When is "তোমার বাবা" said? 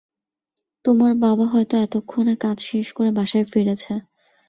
0.85-1.45